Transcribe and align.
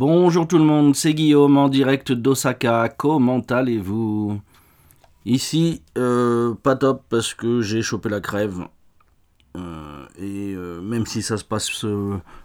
Bonjour 0.00 0.46
tout 0.46 0.58
le 0.58 0.64
monde, 0.64 0.94
c'est 0.94 1.12
Guillaume 1.12 1.58
en 1.58 1.68
direct 1.68 2.12
d'Osaka. 2.12 2.88
Comment 2.88 3.40
allez-vous? 3.40 4.40
Ici, 5.24 5.82
euh, 5.98 6.54
pas 6.54 6.76
top 6.76 7.02
parce 7.08 7.34
que 7.34 7.62
j'ai 7.62 7.82
chopé 7.82 8.08
la 8.08 8.20
crève. 8.20 8.68
Euh, 9.56 10.06
et 10.16 10.54
euh, 10.54 10.80
même 10.80 11.04
si 11.04 11.20
ça 11.20 11.36
se 11.36 11.42
passe 11.42 11.84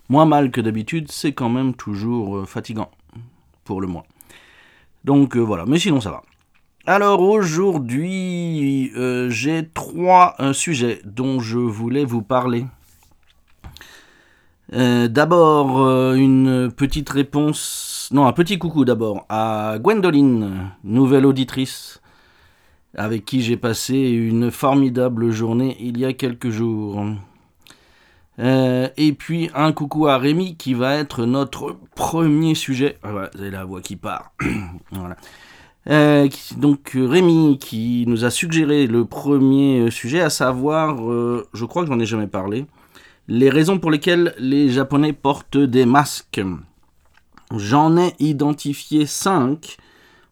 moins 0.10 0.26
mal 0.26 0.50
que 0.50 0.62
d'habitude, 0.62 1.12
c'est 1.12 1.34
quand 1.34 1.50
même 1.50 1.76
toujours 1.76 2.50
fatigant 2.50 2.90
pour 3.66 3.82
le 3.82 3.88
mois. 3.88 4.06
Donc 5.04 5.38
voilà, 5.38 5.68
mais 5.68 5.78
sinon 5.78 6.02
ça 6.02 6.10
va. 6.10 6.24
Alors 6.88 7.22
aujourd'hui, 7.22 8.92
j'ai 9.30 9.70
trois 9.76 10.36
sujets 10.54 11.02
dont 11.06 11.40
je 11.40 11.60
voulais 11.60 12.04
vous 12.04 12.24
parler. 12.24 12.66
Euh, 14.74 15.08
d'abord, 15.08 15.86
euh, 15.86 16.16
une 16.16 16.72
petite 16.72 17.10
réponse, 17.10 18.10
non, 18.12 18.26
un 18.26 18.34
petit 18.34 18.58
coucou 18.58 18.86
d'abord 18.86 19.26
à 19.30 19.78
Gwendoline, 19.80 20.72
nouvelle 20.84 21.28
auditrice, 21.28 22.02
avec 22.96 23.24
qui 23.24 23.44
j'ai 23.44 23.58
passé 23.58 23.96
une 23.96 24.50
formidable 24.50 25.30
journée 25.30 25.78
il 25.80 26.00
y 26.00 26.06
a 26.06 26.14
quelques 26.14 26.50
jours. 26.50 27.06
Euh, 28.40 28.90
et 28.98 29.14
puis 29.14 29.52
un 29.54 29.74
coucou 29.74 30.08
à 30.08 30.18
Rémi 30.18 30.56
qui 30.56 30.74
va 30.74 30.96
être 30.96 31.26
notre 31.28 31.78
premier 31.96 32.56
sujet. 32.56 32.98
Ah, 33.04 33.12
voilà, 33.12 33.30
c'est 33.38 33.52
la 33.52 33.66
voix 33.66 33.82
qui 33.82 33.96
part. 33.96 34.34
voilà. 34.92 35.18
donc 36.58 36.94
Rémi 36.96 37.60
qui 37.60 38.06
nous 38.08 38.26
a 38.26 38.32
suggéré 38.32 38.88
le 38.88 39.06
premier 39.06 39.92
sujet, 39.92 40.22
à 40.22 40.32
savoir, 40.32 40.98
je 40.98 41.66
crois 41.66 41.84
que 41.84 41.90
j'en 41.90 42.00
ai 42.00 42.08
jamais 42.08 42.26
parlé, 42.26 42.66
les 43.28 43.50
raisons 43.50 43.80
pour 43.80 43.92
lesquelles 43.92 44.34
les 44.38 44.70
Japonais 44.70 45.14
portent 45.14 45.58
des 45.58 45.86
masques. 45.86 46.42
J'en 47.56 47.98
ai 47.98 48.14
identifié 48.20 49.06
5 49.06 49.78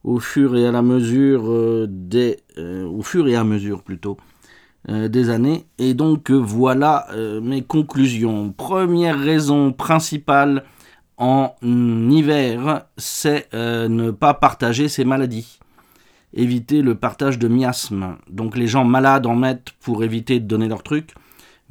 au 0.03 0.19
fur 0.19 0.57
et 0.57 0.65
à 0.65 0.71
la 0.71 0.81
mesure 0.81 1.51
euh, 1.51 1.85
des 1.87 2.39
euh, 2.57 2.85
au 2.85 3.03
fur 3.03 3.27
et 3.27 3.35
à 3.35 3.43
mesure 3.43 3.83
plutôt 3.83 4.17
euh, 4.89 5.07
des 5.07 5.29
années 5.29 5.65
et 5.77 5.93
donc 5.93 6.31
voilà 6.31 7.07
mes 7.41 7.61
conclusions. 7.61 8.51
Première 8.51 9.19
raison 9.19 9.71
principale 9.71 10.63
en 11.17 11.53
hiver, 11.61 12.85
c'est 12.97 13.53
ne 13.53 14.09
pas 14.09 14.33
partager 14.33 14.87
ces 14.87 15.05
maladies. 15.05 15.59
Éviter 16.33 16.81
le 16.81 16.95
partage 16.95 17.37
de 17.37 17.47
miasmes. 17.47 18.15
Donc 18.29 18.57
les 18.57 18.65
gens 18.65 18.85
malades 18.85 19.27
en 19.27 19.35
mettent 19.35 19.71
pour 19.81 20.03
éviter 20.03 20.39
de 20.39 20.47
donner 20.47 20.67
leurs 20.67 20.81
trucs 20.81 21.13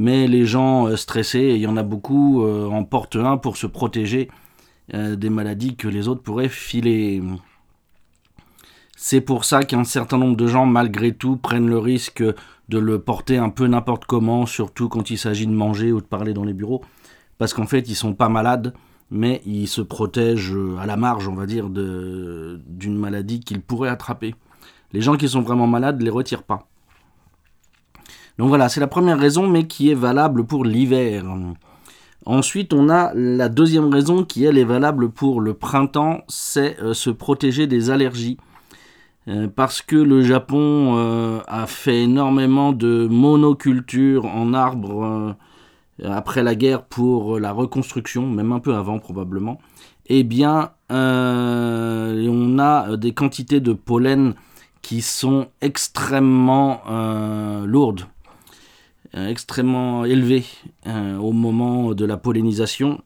mais 0.01 0.27
les 0.27 0.47
gens 0.47 0.87
euh, 0.87 0.97
stressés, 0.97 1.53
il 1.57 1.61
y 1.61 1.67
en 1.67 1.77
a 1.77 1.83
beaucoup, 1.83 2.43
euh, 2.43 2.67
en 2.71 2.85
portent 2.85 3.17
un 3.17 3.37
pour 3.37 3.59
se 3.59 3.67
protéger 3.67 4.31
euh, 4.95 5.15
des 5.15 5.29
maladies 5.29 5.77
que 5.77 5.89
les 5.89 6.09
autres 6.09 6.23
pourraient 6.23 6.49
filer. 6.49 7.23
C'est 8.97 9.21
pour 9.21 9.45
ça 9.45 9.63
qu'un 9.63 9.85
certain 9.85 10.17
nombre 10.17 10.39
de 10.39 10.47
gens, 10.47 10.65
malgré 10.65 11.13
tout, 11.13 11.37
prennent 11.37 11.69
le 11.69 11.77
risque 11.77 12.25
de 12.71 12.79
le 12.79 12.99
porter 12.99 13.37
un 13.37 13.51
peu 13.51 13.67
n'importe 13.67 14.07
comment, 14.07 14.47
surtout 14.47 14.89
quand 14.89 15.11
il 15.11 15.19
s'agit 15.19 15.47
de 15.47 15.53
manger 15.53 15.93
ou 15.93 16.01
de 16.01 16.07
parler 16.07 16.33
dans 16.33 16.45
les 16.45 16.55
bureaux, 16.55 16.83
parce 17.37 17.53
qu'en 17.53 17.67
fait, 17.67 17.87
ils 17.87 17.95
sont 17.95 18.15
pas 18.15 18.31
malades, 18.31 18.73
mais 19.11 19.43
ils 19.45 19.69
se 19.69 19.83
protègent 19.83 20.57
à 20.81 20.87
la 20.87 20.97
marge, 20.97 21.29
on 21.29 21.35
va 21.35 21.45
dire, 21.45 21.69
d'une 21.69 22.97
maladie 22.97 23.41
qu'ils 23.41 23.61
pourraient 23.61 23.91
attraper. 23.91 24.35
Les 24.95 25.03
gens 25.03 25.19
qui 25.19 25.29
sont 25.29 25.43
vraiment 25.43 25.67
malades 25.67 25.99
ne 25.99 26.05
les 26.05 26.11
retirent 26.11 26.45
pas. 26.45 26.70
Donc 28.39 28.49
voilà, 28.49 28.69
c'est 28.69 28.81
la 28.81 28.87
première 28.87 29.19
raison, 29.19 29.47
mais 29.47 29.67
qui 29.67 29.91
est 29.91 29.95
valable 29.95 30.45
pour 30.45 30.65
l'hiver. 30.65 31.25
Ensuite, 32.27 32.75
on 32.75 32.91
a 32.91 33.13
la 33.15 33.49
deuxième 33.49 33.91
raison 33.93 34.25
qui, 34.25 34.45
elle, 34.45 34.59
est 34.59 34.65
valable 34.65 35.11
pour 35.11 35.41
le 35.41 35.55
printemps, 35.55 36.21
c'est 36.29 36.79
euh, 36.81 36.93
se 36.93 37.09
protéger 37.09 37.67
des 37.67 37.91
allergies. 37.91 38.37
Euh, 39.29 39.49
parce 39.49 39.81
que 39.81 39.97
le 39.97 40.23
Japon 40.23 40.97
euh, 40.97 41.41
a 41.47 41.67
fait 41.67 42.03
énormément 42.03 42.73
de 42.73 43.09
monoculture 43.11 44.27
en 44.27 44.55
arbres 44.55 45.37
après 46.03 46.43
la 46.43 46.55
guerre 46.55 46.85
pour 46.85 47.39
la 47.39 47.53
reconstruction, 47.53 48.27
même 48.27 48.53
un 48.53 48.61
peu 48.61 48.75
avant 48.75 48.99
probablement, 48.99 49.61
eh 50.07 50.23
bien, 50.23 50.71
on 50.89 52.59
a 52.59 52.97
des 52.97 53.13
quantités 53.13 53.61
de 53.61 53.75
pollen 53.75 54.35
qui 54.81 55.03
sont 55.03 55.49
extrêmement 55.61 56.81
lourdes. 57.67 58.07
Euh, 59.17 59.27
extrêmement 59.27 60.05
élevé 60.05 60.45
euh, 60.87 61.17
au 61.19 61.33
moment 61.33 61.95
de 61.95 62.05
la 62.05 62.17
pollinisation 62.17 63.03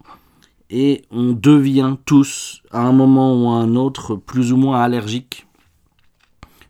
et 0.68 1.02
on 1.10 1.32
devient 1.32 1.96
tous 2.04 2.62
à 2.72 2.82
un 2.82 2.92
moment 2.92 3.34
ou 3.34 3.48
à 3.48 3.54
un 3.54 3.74
autre 3.74 4.14
plus 4.14 4.52
ou 4.52 4.58
moins 4.58 4.82
allergiques. 4.82 5.46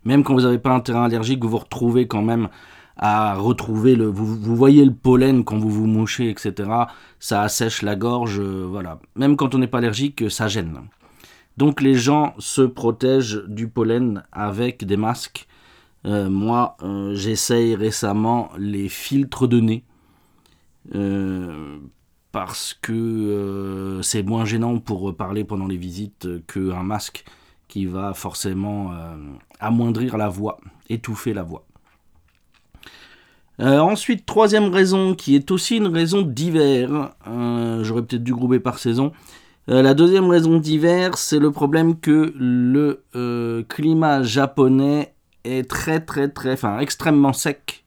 Même 0.05 0.23
quand 0.23 0.35
vous 0.35 0.43
n'avez 0.43 0.59
pas 0.59 0.73
un 0.73 0.79
terrain 0.79 1.05
allergique, 1.05 1.43
vous 1.43 1.51
vous 1.51 1.59
retrouvez 1.59 2.07
quand 2.07 2.23
même 2.23 2.49
à 2.97 3.35
retrouver 3.35 3.97
le. 3.97 4.07
Vous, 4.07 4.55
voyez 4.55 4.85
le 4.85 4.95
pollen 4.95 5.43
quand 5.43 5.59
vous 5.59 5.71
vous 5.71 5.87
mouchez, 5.87 6.31
etc. 6.31 6.71
Ça 7.19 7.43
assèche 7.43 7.83
la 7.83 7.97
gorge, 7.97 8.39
euh, 8.39 8.65
voilà. 8.69 9.01
Même 9.17 9.37
quand 9.37 9.57
on 9.57 9.59
n'est 9.59 9.67
pas 9.67 9.79
allergique, 9.79 10.31
ça 10.31 10.47
gêne. 10.47 10.79
Donc 11.57 11.81
les 11.81 11.95
gens 11.95 12.35
se 12.39 12.63
protègent 12.63 13.43
du 13.49 13.67
pollen 13.67 14.23
avec 14.31 14.85
des 14.85 14.97
masques 14.97 15.49
euh, 16.07 16.29
moi, 16.29 16.77
euh, 16.83 17.15
j'essaye 17.15 17.75
récemment 17.75 18.51
les 18.59 18.89
filtres 18.89 19.49
de 19.49 19.61
nez. 19.61 19.85
Euh, 20.95 21.79
parce 22.31 22.75
que 22.83 24.01
c'est 24.03 24.25
moins 24.25 24.45
gênant 24.45 24.81
pour 24.81 25.15
parler 25.15 25.45
pendant 25.45 25.69
les 25.69 25.77
visites 25.77 26.27
qu'un 26.49 26.83
masque 26.83 27.25
qui 27.69 27.87
va 27.87 28.13
forcément 28.13 28.91
amoindrir 29.61 30.17
la 30.17 30.29
voix, 30.29 30.59
étouffer 30.89 31.33
la 31.33 31.45
voix. 31.45 31.65
ensuite, 33.61 34.27
troisième 34.27 34.65
raison, 34.65 35.15
qui 35.15 35.37
est 35.37 35.53
aussi 35.53 35.77
une 35.77 35.87
raison 35.87 36.23
d'hiver, 36.23 37.15
j'aurais 37.83 38.03
peut-être 38.03 38.25
dû 38.25 38.33
grouper 38.33 38.59
par 38.59 38.81
saison. 38.81 39.13
la 39.69 39.95
deuxième 39.95 40.29
raison 40.29 40.59
d'hiver, 40.59 41.17
c'est 41.17 41.39
le 41.39 41.53
problème 41.53 42.01
que 42.01 42.35
le 42.37 43.05
climat 43.69 44.25
japonais 44.25 45.14
est 45.45 45.69
très 45.69 46.01
très 46.01 46.29
très, 46.29 46.53
enfin 46.53 46.79
extrêmement 46.79 47.33
sec 47.33 47.85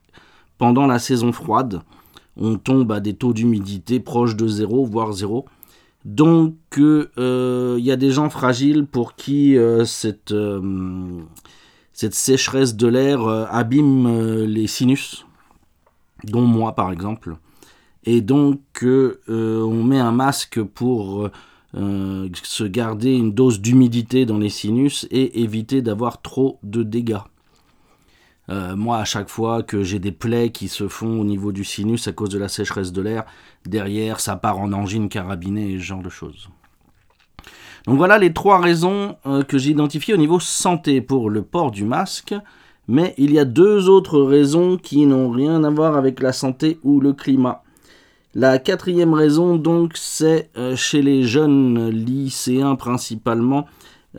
pendant 0.57 0.87
la 0.87 0.99
saison 0.99 1.31
froide. 1.31 1.81
On 2.39 2.57
tombe 2.57 2.91
à 2.91 2.99
des 2.99 3.15
taux 3.15 3.33
d'humidité 3.33 3.99
proches 3.99 4.35
de 4.35 4.47
zéro, 4.47 4.85
voire 4.85 5.11
zéro. 5.11 5.45
Donc 6.05 6.55
il 6.77 7.07
euh, 7.17 7.77
y 7.81 7.91
a 7.91 7.97
des 7.97 8.11
gens 8.11 8.29
fragiles 8.29 8.85
pour 8.85 9.15
qui 9.15 9.57
euh, 9.57 9.83
cette, 9.83 10.31
euh, 10.31 11.21
cette 11.91 12.13
sécheresse 12.13 12.75
de 12.75 12.87
l'air 12.87 13.27
abîme 13.27 14.43
les 14.45 14.67
sinus, 14.67 15.25
dont 16.23 16.45
moi 16.45 16.75
par 16.75 16.91
exemple. 16.91 17.35
Et 18.05 18.21
donc 18.21 18.61
on 18.83 19.83
met 19.83 19.99
un 19.99 20.13
masque 20.13 20.61
pour 20.63 21.29
se 21.73 22.63
garder 22.63 23.13
une 23.13 23.33
dose 23.33 23.59
d'humidité 23.59 24.25
dans 24.25 24.37
les 24.37 24.49
sinus 24.49 25.07
et 25.11 25.41
éviter 25.41 25.81
d'avoir 25.81 26.21
trop 26.21 26.59
de 26.63 26.83
dégâts. 26.83 27.17
Euh, 28.49 28.75
moi, 28.75 28.99
à 28.99 29.05
chaque 29.05 29.29
fois 29.29 29.61
que 29.61 29.83
j'ai 29.83 29.99
des 29.99 30.11
plaies 30.11 30.51
qui 30.51 30.67
se 30.67 30.87
font 30.87 31.19
au 31.19 31.23
niveau 31.23 31.51
du 31.51 31.63
sinus 31.63 32.07
à 32.07 32.13
cause 32.13 32.29
de 32.29 32.39
la 32.39 32.47
sécheresse 32.47 32.93
de 32.93 33.01
l'air, 33.01 33.25
derrière, 33.65 34.19
ça 34.19 34.35
part 34.35 34.59
en 34.59 34.71
angine 34.71 35.09
carabinée 35.09 35.73
et 35.73 35.77
ce 35.77 35.83
genre 35.83 36.03
de 36.03 36.09
choses. 36.09 36.49
Donc 37.85 37.97
voilà 37.97 38.17
les 38.17 38.33
trois 38.33 38.59
raisons 38.59 39.15
euh, 39.25 39.43
que 39.43 39.57
j'ai 39.57 39.71
identifiées 39.71 40.13
au 40.13 40.17
niveau 40.17 40.39
santé 40.39 41.01
pour 41.01 41.29
le 41.29 41.41
port 41.41 41.71
du 41.71 41.83
masque. 41.83 42.35
Mais 42.89 43.13
il 43.17 43.33
y 43.33 43.39
a 43.39 43.45
deux 43.45 43.89
autres 43.89 44.21
raisons 44.21 44.77
qui 44.77 45.05
n'ont 45.05 45.29
rien 45.29 45.63
à 45.65 45.69
voir 45.69 45.97
avec 45.97 46.21
la 46.21 46.31
santé 46.31 46.79
ou 46.83 47.01
le 47.01 47.11
climat. 47.11 47.63
La 48.33 48.59
quatrième 48.59 49.13
raison, 49.13 49.55
donc, 49.55 49.93
c'est 49.95 50.49
euh, 50.57 50.75
chez 50.75 51.01
les 51.01 51.23
jeunes 51.23 51.89
lycéens 51.89 52.75
principalement, 52.75 53.65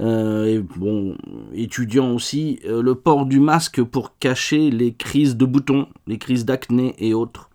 euh, 0.00 0.46
et 0.46 0.58
bon, 0.58 1.16
étudiants 1.52 2.12
aussi, 2.12 2.60
euh, 2.64 2.82
le 2.82 2.94
port 2.94 3.26
du 3.26 3.40
masque 3.40 3.82
pour 3.82 4.18
cacher 4.18 4.70
les 4.70 4.92
crises 4.94 5.36
de 5.36 5.44
boutons, 5.44 5.88
les 6.06 6.18
crises 6.18 6.44
d'acné 6.44 6.94
et 6.98 7.14
autres. 7.14 7.50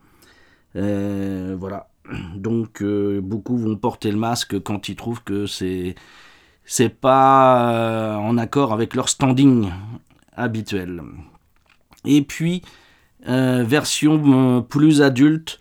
Euh, 0.75 1.55
voilà. 1.57 1.87
Donc 2.35 2.83
beaucoup 2.83 3.57
vont 3.57 3.77
porter 3.77 4.11
le 4.11 4.17
masque 4.17 4.59
quand 4.61 4.89
ils 4.89 4.95
trouvent 4.95 5.23
que 5.23 5.45
c'est 5.45 5.95
c'est 6.65 6.89
pas 6.89 8.17
en 8.19 8.37
accord 8.37 8.73
avec 8.73 8.93
leur 8.93 9.07
standing 9.07 9.69
habituel. 10.35 11.01
Et 12.03 12.21
puis 12.21 12.61
version 13.25 14.61
plus 14.63 15.01
adulte, 15.01 15.59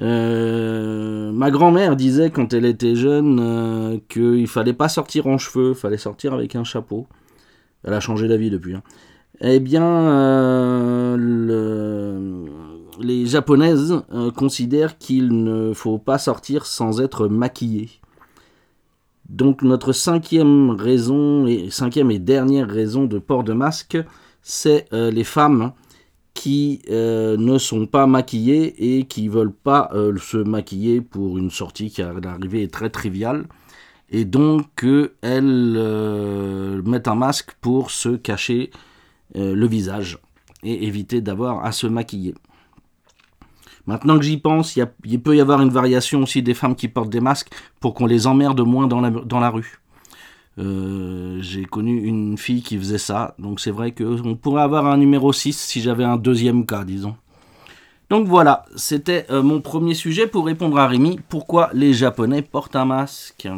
euh, 0.00 1.32
ma 1.32 1.50
grand-mère 1.50 1.96
disait 1.96 2.30
quand 2.30 2.54
elle 2.54 2.64
était 2.64 2.94
jeune 2.96 3.38
euh, 3.40 3.98
qu'il 4.08 4.46
fallait 4.48 4.72
pas 4.72 4.88
sortir 4.88 5.26
en 5.26 5.38
cheveux, 5.38 5.74
fallait 5.74 5.98
sortir 5.98 6.32
avec 6.34 6.56
un 6.56 6.64
chapeau. 6.64 7.06
Elle 7.84 7.94
a 7.94 8.00
changé 8.00 8.28
d'avis 8.28 8.50
depuis. 8.50 8.74
Hein. 8.74 8.82
Eh 9.40 9.58
bien, 9.60 9.84
euh, 9.84 11.16
les 13.00 13.26
japonaises 13.26 14.02
considèrent 14.36 14.98
qu'il 14.98 15.44
ne 15.44 15.72
faut 15.72 15.96
pas 15.98 16.18
sortir 16.18 16.66
sans 16.66 17.00
être 17.00 17.26
maquillé. 17.26 17.88
Donc 19.30 19.62
notre 19.62 19.92
cinquième 19.92 20.70
raison, 20.70 21.46
et 21.46 21.70
cinquième 21.70 22.10
et 22.10 22.18
dernière 22.18 22.68
raison 22.68 23.04
de 23.04 23.18
port 23.18 23.44
de 23.44 23.52
masque, 23.52 23.96
c'est 24.42 24.86
euh, 24.92 25.10
les 25.10 25.24
femmes 25.24 25.72
qui 26.40 26.80
euh, 26.88 27.36
ne 27.36 27.58
sont 27.58 27.84
pas 27.84 28.06
maquillées 28.06 28.96
et 28.96 29.04
qui 29.04 29.28
veulent 29.28 29.52
pas 29.52 29.90
euh, 29.92 30.16
se 30.16 30.38
maquiller 30.38 31.02
pour 31.02 31.36
une 31.36 31.50
sortie 31.50 31.90
qui 31.90 32.00
l'arrivée 32.00 32.62
est 32.62 32.72
très 32.72 32.88
triviale. 32.88 33.44
Et 34.08 34.24
donc 34.24 34.82
elles 35.20 36.82
mettent 36.86 37.08
un 37.08 37.14
masque 37.14 37.50
pour 37.60 37.90
se 37.90 38.08
cacher 38.16 38.70
le 39.34 39.66
visage 39.66 40.18
et 40.62 40.86
éviter 40.86 41.20
d'avoir 41.20 41.62
à 41.62 41.72
se 41.72 41.86
maquiller. 41.86 42.34
Maintenant 43.86 44.16
que 44.16 44.24
j'y 44.24 44.38
pense, 44.38 44.76
il, 45.04 45.20
peut 45.20 45.36
y 45.36 45.42
avoir 45.42 45.60
une 45.60 45.68
variation 45.68 46.22
aussi 46.22 46.42
des 46.42 46.54
femmes 46.54 46.74
qui 46.74 46.88
portent 46.88 47.10
des 47.10 47.20
masques 47.20 47.50
pour 47.80 47.92
qu'on 47.92 48.06
les 48.06 48.26
emmerde 48.26 48.60
moins 48.62 48.86
dans 48.86 49.40
la 49.40 49.50
rue. 49.50 49.80
Euh, 50.58 51.38
j'ai 51.40 51.64
connu 51.64 52.02
une 52.02 52.36
fille 52.36 52.62
qui 52.62 52.76
faisait 52.76 52.98
ça, 52.98 53.34
donc 53.38 53.60
c'est 53.60 53.70
vrai 53.70 53.92
qu'on 53.92 54.34
pourrait 54.34 54.62
avoir 54.62 54.86
un 54.86 54.96
numéro 54.96 55.32
6 55.32 55.56
si 55.56 55.80
j'avais 55.80 56.04
un 56.04 56.16
deuxième 56.16 56.66
cas, 56.66 56.84
disons. 56.84 57.16
Donc 58.10 58.26
voilà, 58.26 58.64
c'était 58.74 59.26
euh, 59.30 59.42
mon 59.42 59.60
premier 59.60 59.94
sujet 59.94 60.26
pour 60.26 60.46
répondre 60.46 60.78
à 60.78 60.88
Rémi, 60.88 61.20
pourquoi 61.28 61.70
les 61.72 61.94
Japonais 61.94 62.42
portent 62.42 62.74
un 62.74 62.84
masque? 62.84 63.48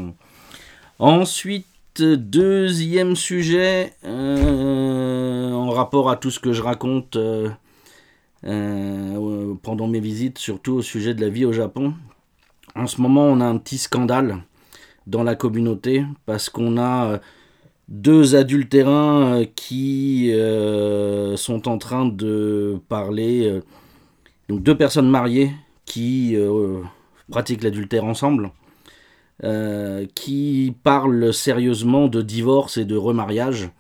Ensuite, 0.98 1.66
deuxième 2.02 3.16
sujet, 3.16 3.94
euh, 4.04 5.52
en 5.52 5.70
rapport 5.70 6.10
à 6.10 6.16
tout 6.16 6.30
ce 6.30 6.38
que 6.38 6.52
je 6.52 6.62
raconte 6.62 7.16
pendant 8.42 9.86
mes 9.86 10.00
visites, 10.00 10.38
surtout 10.38 10.74
au 10.74 10.82
sujet 10.82 11.14
de 11.14 11.22
la 11.22 11.30
vie 11.30 11.46
au 11.46 11.52
Japon. 11.52 11.94
En 12.74 12.86
ce 12.86 13.00
moment, 13.00 13.24
on 13.24 13.40
a 13.40 13.46
un 13.46 13.56
petit 13.56 13.78
scandale 13.78 14.42
dans 15.06 15.22
la 15.22 15.34
communauté 15.34 16.04
parce 16.26 16.48
qu'on 16.48 16.76
a 16.76 17.06
euh, 17.06 17.18
deux 17.88 18.34
adultérins 18.34 19.40
euh, 19.40 19.44
qui 19.56 20.32
sont 21.36 21.68
en 21.68 21.78
train 21.78 22.06
de 22.06 22.78
parler, 22.88 23.60
donc 24.48 24.62
deux 24.62 24.76
personnes 24.76 25.08
mariées 25.08 25.50
qui 25.84 26.36
pratiquent 27.30 27.64
l'adultère 27.64 28.04
ensemble, 28.04 28.50
qui 30.14 30.74
parlent 30.82 31.32
sérieusement 31.34 32.08
de 32.08 32.22
divorce 32.22 32.76
et 32.76 32.84
de 32.84 32.96
remariage 32.96 33.70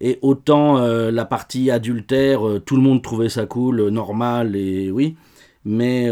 et 0.00 0.18
autant 0.22 0.78
euh, 0.78 1.10
la 1.10 1.24
partie 1.24 1.70
adultère, 1.70 2.46
euh, 2.46 2.60
tout 2.60 2.76
le 2.76 2.82
monde 2.82 3.02
trouvait 3.02 3.28
ça 3.28 3.46
cool, 3.46 3.80
euh, 3.80 3.90
normal, 3.90 4.54
et 4.56 4.90
oui. 4.90 5.16
Mais 5.64 6.08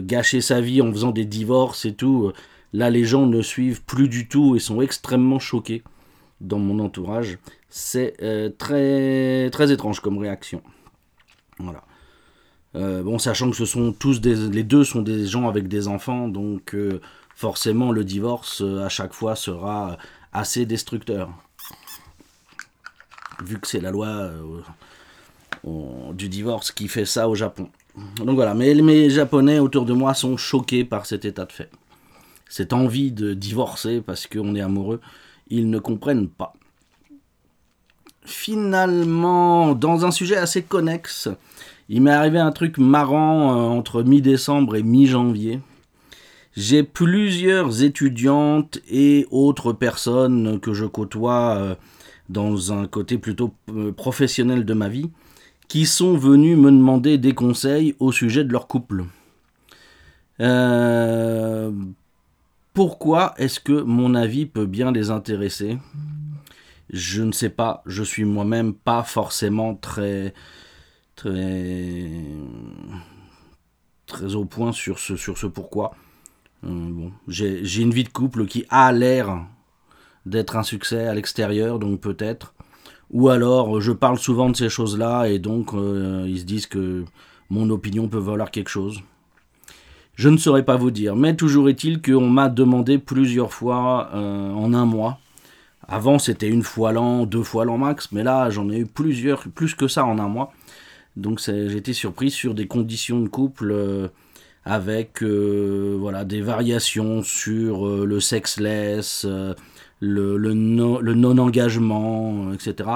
gâcher 0.00 0.40
sa 0.40 0.60
vie 0.60 0.82
en 0.82 0.90
faisant 0.90 1.12
des 1.12 1.26
divorces 1.26 1.84
et 1.84 1.92
tout, 1.92 2.32
là 2.74 2.90
les 2.90 3.04
gens 3.04 3.26
ne 3.26 3.40
suivent 3.40 3.82
plus 3.82 4.08
du 4.08 4.28
tout 4.28 4.54
et 4.54 4.58
sont 4.58 4.82
extrêmement 4.82 5.38
choqués 5.38 5.82
dans 6.42 6.58
mon 6.58 6.84
entourage. 6.84 7.38
C'est 7.70 8.16
très, 8.58 9.48
très 9.50 9.72
étrange 9.72 10.00
comme 10.00 10.18
réaction. 10.18 10.62
Voilà. 11.58 11.82
bon, 12.74 13.18
sachant 13.18 13.50
que 13.50 13.56
ce 13.56 13.64
sont 13.64 13.92
tous 13.92 14.20
les 14.22 14.62
deux 14.62 14.84
sont 14.84 15.00
des 15.00 15.26
gens 15.26 15.48
avec 15.48 15.68
des 15.68 15.88
enfants, 15.88 16.28
donc 16.28 16.76
forcément 17.34 17.90
le 17.90 18.04
divorce 18.04 18.60
à 18.60 18.90
chaque 18.90 19.14
fois 19.14 19.34
sera 19.34 19.96
assez 20.32 20.66
destructeur 20.66 21.30
vu 23.42 23.58
que 23.58 23.66
c'est 23.66 23.80
la 23.80 23.90
loi 23.90 24.06
euh, 24.06 26.12
du 26.12 26.28
divorce 26.28 26.72
qui 26.72 26.88
fait 26.88 27.06
ça 27.06 27.28
au 27.28 27.34
Japon. 27.34 27.68
Donc 28.16 28.34
voilà, 28.34 28.54
mais 28.54 28.74
les 28.74 29.10
Japonais 29.10 29.58
autour 29.58 29.84
de 29.84 29.92
moi 29.92 30.14
sont 30.14 30.36
choqués 30.36 30.84
par 30.84 31.06
cet 31.06 31.24
état 31.24 31.44
de 31.44 31.52
fait. 31.52 31.70
Cette 32.56 32.72
envie 32.72 33.10
de 33.10 33.34
divorcer 33.34 34.00
parce 34.00 34.28
qu'on 34.28 34.54
est 34.54 34.60
amoureux, 34.60 35.00
ils 35.48 35.68
ne 35.68 35.80
comprennent 35.80 36.28
pas. 36.28 36.52
Finalement, 38.24 39.74
dans 39.74 40.06
un 40.06 40.12
sujet 40.12 40.36
assez 40.36 40.62
connexe, 40.62 41.28
il 41.88 42.00
m'est 42.02 42.12
arrivé 42.12 42.38
un 42.38 42.52
truc 42.52 42.78
marrant 42.78 43.50
euh, 43.50 43.76
entre 43.76 44.04
mi-décembre 44.04 44.76
et 44.76 44.84
mi-janvier. 44.84 45.62
J'ai 46.56 46.84
plusieurs 46.84 47.82
étudiantes 47.82 48.78
et 48.88 49.26
autres 49.32 49.72
personnes 49.72 50.60
que 50.60 50.74
je 50.74 50.84
côtoie 50.84 51.56
euh, 51.56 51.74
dans 52.28 52.72
un 52.72 52.86
côté 52.86 53.18
plutôt 53.18 53.52
euh, 53.70 53.90
professionnel 53.90 54.64
de 54.64 54.74
ma 54.74 54.88
vie, 54.88 55.10
qui 55.66 55.86
sont 55.86 56.16
venus 56.16 56.56
me 56.56 56.70
demander 56.70 57.18
des 57.18 57.34
conseils 57.34 57.96
au 57.98 58.12
sujet 58.12 58.44
de 58.44 58.52
leur 58.52 58.68
couple. 58.68 59.06
Euh, 60.40 61.23
pourquoi 62.74 63.34
est-ce 63.38 63.60
que 63.60 63.82
mon 63.82 64.14
avis 64.14 64.46
peut 64.46 64.66
bien 64.66 64.90
les 64.92 65.10
intéresser? 65.10 65.78
Je 66.90 67.22
ne 67.22 67.32
sais 67.32 67.48
pas, 67.48 67.82
je 67.86 68.02
suis 68.02 68.24
moi-même 68.24 68.74
pas 68.74 69.04
forcément 69.04 69.74
très 69.76 70.34
très 71.16 72.10
très 74.06 74.34
au 74.34 74.44
point 74.44 74.72
sur 74.72 74.98
ce, 74.98 75.46
pourquoi. 75.46 75.94
Euh, 76.64 77.08
j'ai 77.28 77.80
une 77.80 77.92
vie 77.92 78.04
de 78.04 78.08
couple 78.08 78.46
qui 78.46 78.64
a 78.68 78.92
l'air 78.92 79.46
d'être 80.26 80.56
un 80.56 80.62
succès 80.62 81.06
à 81.06 81.14
l'extérieur, 81.14 81.78
donc 81.78 82.00
peut-être. 82.00 82.54
Ou 83.10 83.28
alors, 83.28 83.80
je 83.80 83.92
parle 83.92 84.18
souvent 84.18 84.50
de 84.50 84.56
ces 84.56 84.68
choses-là 84.68 85.26
et 85.26 85.38
donc 85.38 85.74
euh, 85.74 86.24
ils 86.26 86.40
se 86.40 86.44
disent 86.44 86.66
que 86.66 87.04
mon 87.50 87.70
opinion 87.70 88.08
peut 88.08 88.18
valoir 88.18 88.50
quelque 88.50 88.70
chose. 88.70 89.00
Je 90.16 90.28
ne 90.28 90.36
saurais 90.36 90.64
pas 90.64 90.76
vous 90.76 90.90
dire, 90.90 91.16
mais 91.16 91.34
toujours 91.34 91.68
est-il 91.68 92.00
qu'on 92.00 92.28
m'a 92.28 92.48
demandé 92.48 92.98
plusieurs 92.98 93.52
fois 93.52 94.10
euh, 94.14 94.52
en 94.52 94.72
un 94.72 94.86
mois. 94.86 95.18
Avant, 95.86 96.18
c'était 96.18 96.48
une 96.48 96.62
fois 96.62 96.92
l'an, 96.92 97.26
deux 97.26 97.42
fois 97.42 97.64
l'an 97.64 97.78
max, 97.78 98.12
mais 98.12 98.22
là, 98.22 98.48
j'en 98.50 98.70
ai 98.70 98.78
eu 98.78 98.86
plusieurs, 98.86 99.42
plus 99.48 99.74
que 99.74 99.88
ça 99.88 100.04
en 100.04 100.18
un 100.18 100.28
mois. 100.28 100.52
Donc 101.16 101.46
été 101.48 101.92
surpris 101.92 102.30
sur 102.30 102.54
des 102.54 102.66
conditions 102.66 103.20
de 103.20 103.28
couple 103.28 103.70
euh, 103.72 104.08
avec 104.64 105.22
voilà, 105.22 106.24
des 106.24 106.40
variations 106.40 107.22
sur 107.22 107.86
le 107.86 108.18
sexless, 108.18 109.26
le, 110.00 110.54
non-engagement, 111.14 112.52
etc. 112.52 112.90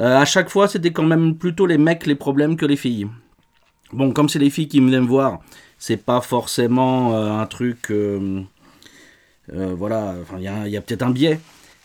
Euh, 0.00 0.16
à 0.16 0.24
chaque 0.24 0.48
fois, 0.48 0.68
c'était 0.68 0.92
quand 0.92 1.04
même 1.04 1.36
plutôt 1.36 1.66
les 1.66 1.78
mecs 1.78 2.06
les 2.06 2.14
problèmes 2.14 2.56
que 2.56 2.66
les 2.66 2.76
filles. 2.76 3.08
Bon, 3.92 4.12
comme 4.12 4.28
c'est 4.28 4.38
les 4.38 4.50
filles 4.50 4.68
qui 4.68 4.80
viennent 4.80 5.06
voir, 5.06 5.40
c'est 5.78 5.96
pas 5.96 6.20
forcément 6.20 7.14
euh, 7.14 7.30
un 7.32 7.46
truc. 7.46 7.90
Euh, 7.90 8.44
voilà, 9.50 10.14
il 10.36 10.42
y 10.42 10.76
a, 10.76 10.80
peut-être 10.80 11.02
un 11.02 11.10
biais. 11.10 11.40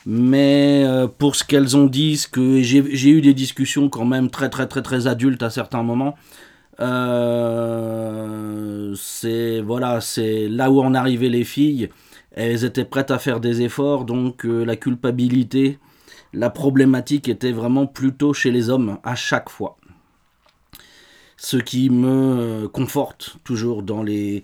Mais 0.05 0.85
pour 1.17 1.38
ce 1.38 1.45
qu'elles 1.45 1.77
ont 1.77 1.86
dit, 1.86 2.17
ce 2.17 2.27
que 2.27 2.62
j'ai 2.62 3.10
eu 3.10 3.22
des 3.22 3.33
discussions 3.33 3.88
quand 3.88 4.03
même 4.03 4.29
très 4.29 4.50
très 4.50 4.67
très 4.67 4.81
très 4.81 5.07
adultes 5.07 5.41
à 5.43 5.50
certains 5.50 5.81
moments. 5.81 6.17
c'est 8.95 9.62
voilà, 9.62 10.01
c'est 10.01 10.50
là 10.50 10.69
où 10.72 10.81
en 10.81 10.93
arrivaient 10.93 11.29
les 11.29 11.45
filles 11.45 11.89
elles 12.33 12.65
étaient 12.65 12.86
prêtes 12.86 13.12
à 13.12 13.19
faire 13.19 13.39
des 13.39 13.62
efforts, 13.62 14.05
donc 14.05 14.45
euh, 14.45 14.63
la 14.63 14.75
culpabilité, 14.75 15.77
la 16.33 16.50
problématique 16.50 17.29
était 17.29 17.51
vraiment 17.51 17.86
plutôt 17.86 18.33
chez 18.33 18.51
les 18.51 18.69
hommes 18.69 18.98
à 19.03 19.15
chaque 19.15 19.50
fois. 19.50 19.77
Ce 21.43 21.57
qui 21.57 21.89
me 21.89 22.67
conforte 22.67 23.35
toujours 23.43 23.83
dans 23.83 24.01
les, 24.01 24.43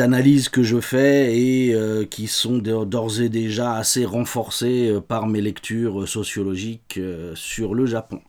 analyses 0.00 0.48
que 0.50 0.62
je 0.62 0.78
fais 0.80 1.38
et 1.38 1.74
euh, 1.74 2.04
qui 2.04 2.26
sont 2.26 2.58
d'ores 2.58 3.20
et 3.20 3.30
déjà 3.30 3.74
assez 3.76 4.04
renforcées 4.04 4.90
euh, 4.90 5.00
par 5.00 5.26
mes 5.26 5.40
lectures 5.40 6.06
sociologiques 6.06 7.00
sur 7.34 7.74
le 7.74 7.86
Japon. 7.86 8.20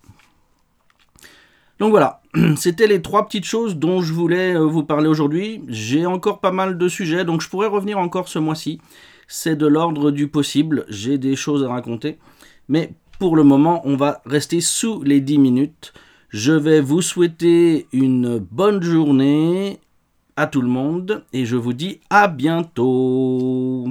Donc 1.80 1.90
voilà, 1.92 2.22
c'était 2.56 2.88
les 2.88 3.02
trois 3.02 3.26
petites 3.26 3.44
choses 3.44 3.76
dont 3.76 4.02
je 4.02 4.14
voulais 4.14 4.56
euh, 4.56 4.66
vous 4.66 4.84
parler 4.84 5.10
aujourd'hui. 5.10 5.62
J'ai 5.68 6.06
encore 6.06 6.40
pas 6.40 6.52
mal 6.52 6.78
de 6.78 6.88
sujets, 6.88 7.26
donc 7.26 7.42
je 7.42 7.50
pourrais 7.50 7.68
revenir 7.68 8.00
encore 8.00 8.30
ce 8.30 8.40
mois-ci. 8.40 8.80
C'est 9.28 9.58
de 9.58 9.68
l'ordre 9.68 10.12
du 10.12 10.30
possible, 10.30 10.86
j'ai 10.88 11.18
des 11.18 11.36
choses 11.36 11.66
à 11.66 11.68
raconter. 11.68 12.20
Mais 12.70 12.94
pour 13.20 13.36
le 13.36 13.44
moment, 13.44 13.82
on 13.84 13.98
va 13.98 14.22
rester 14.26 14.62
sous 14.62 15.04
les 15.04 15.20
10 15.20 15.38
minutes. 15.40 15.94
Je 16.34 16.52
vais 16.52 16.82
vous 16.82 17.04
souhaiter 17.04 17.86
une 17.94 18.40
bonne 18.40 18.82
journée 18.82 19.80
à 20.36 20.48
tout 20.48 20.64
le 20.64 20.68
monde 20.68 21.24
et 21.32 21.46
je 21.46 21.56
vous 21.56 21.74
dis 21.74 22.00
à 22.10 22.28
bientôt. 22.28 23.88